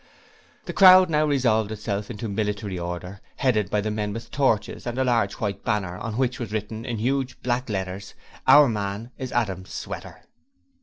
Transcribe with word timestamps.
The 0.65 0.73
crowd 0.73 1.11
now 1.11 1.27
resolved 1.27 1.71
itself 1.71 2.09
into 2.09 2.27
military 2.27 2.79
order, 2.79 3.21
headed 3.35 3.69
by 3.69 3.81
the 3.81 3.91
men 3.91 4.13
with 4.13 4.31
torches 4.31 4.87
and 4.87 4.97
a 4.97 5.03
large 5.03 5.33
white 5.33 5.63
banner 5.63 5.95
on 5.95 6.17
which 6.17 6.39
was 6.39 6.51
written 6.51 6.85
in 6.85 6.97
huge 6.97 7.39
black 7.43 7.69
letters, 7.69 8.15
'Our 8.47 8.67
man 8.67 9.11
is 9.19 9.31
Adam 9.31 9.63
Sweater'. 9.63 10.23